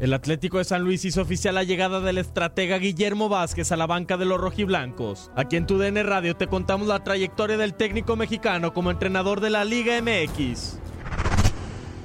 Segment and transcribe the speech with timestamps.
[0.00, 3.88] El Atlético de San Luis hizo oficial la llegada del estratega Guillermo Vázquez a la
[3.88, 5.32] banca de los rojiblancos.
[5.34, 9.50] Aquí en tu DN Radio te contamos la trayectoria del técnico mexicano como entrenador de
[9.50, 10.78] la Liga MX.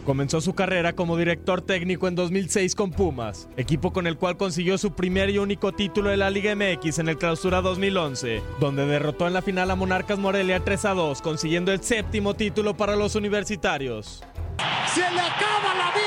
[0.06, 4.78] Comenzó su carrera como director técnico en 2006 con Pumas, equipo con el cual consiguió
[4.78, 9.28] su primer y único título de la Liga MX en el Clausura 2011, donde derrotó
[9.28, 13.16] en la final a Monarcas Morelia 3 a 2, consiguiendo el séptimo título para los
[13.16, 14.24] universitarios.
[14.94, 16.03] Se le acaba la vida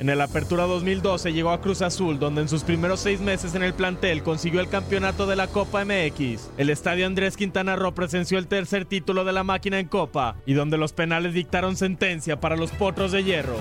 [0.00, 3.62] En el Apertura 2012 llegó a Cruz Azul, donde en sus primeros seis meses en
[3.62, 6.52] el plantel consiguió el campeonato de la Copa MX.
[6.56, 10.54] El estadio Andrés Quintana Roo presenció el tercer título de la máquina en Copa y
[10.54, 13.58] donde los penales dictaron sentencia para los potros de hierro.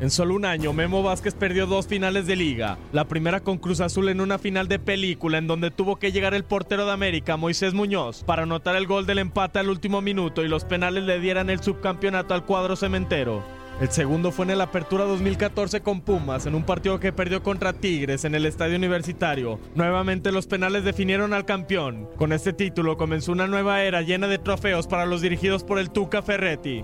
[0.00, 2.78] En solo un año, Memo Vázquez perdió dos finales de liga.
[2.92, 6.32] La primera con Cruz Azul en una final de película en donde tuvo que llegar
[6.32, 10.42] el portero de América, Moisés Muñoz, para anotar el gol del empate al último minuto
[10.42, 13.57] y los penales le dieran el subcampeonato al cuadro cementero.
[13.80, 17.72] El segundo fue en el Apertura 2014 con Pumas, en un partido que perdió contra
[17.72, 19.60] Tigres en el Estadio Universitario.
[19.76, 22.08] Nuevamente los penales definieron al campeón.
[22.16, 25.90] Con este título comenzó una nueva era llena de trofeos para los dirigidos por el
[25.90, 26.82] Tuca Ferretti.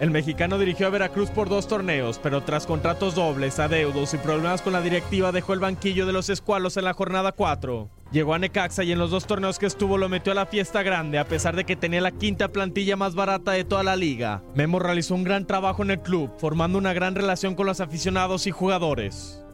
[0.00, 4.62] El mexicano dirigió a Veracruz por dos torneos, pero tras contratos dobles, adeudos y problemas
[4.62, 7.88] con la directiva dejó el banquillo de los escualos en la jornada 4.
[8.10, 10.82] Llegó a Necaxa y en los dos torneos que estuvo lo metió a la fiesta
[10.82, 14.42] grande a pesar de que tenía la quinta plantilla más barata de toda la liga.
[14.54, 18.46] Memo realizó un gran trabajo en el club, formando una gran relación con los aficionados
[18.46, 19.44] y jugadores.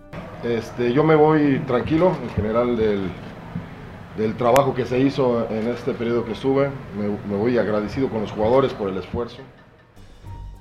[0.45, 3.09] Este, yo me voy tranquilo en general del,
[4.17, 6.71] del trabajo que se hizo en este periodo que estuve.
[6.97, 9.39] Me, me voy agradecido con los jugadores por el esfuerzo.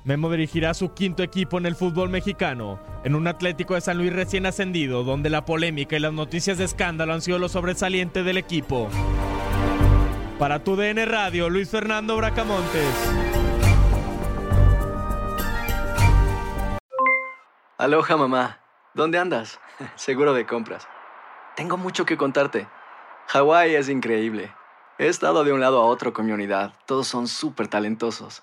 [0.04, 4.12] Memo dirigirá su quinto equipo en el fútbol mexicano, en un Atlético de San Luis
[4.12, 8.36] recién ascendido, donde la polémica y las noticias de escándalo han sido lo sobresaliente del
[8.36, 8.90] equipo.
[10.38, 12.84] Para tu DN Radio, Luis Fernando Bracamontes.
[17.78, 18.60] Aloha mamá,
[18.92, 19.58] ¿dónde andas?
[19.96, 20.86] Seguro de compras.
[21.56, 22.68] Tengo mucho que contarte.
[23.28, 24.52] Hawái es increíble.
[24.98, 26.74] He estado de un lado a otro con mi unidad.
[26.84, 28.42] Todos son súper talentosos.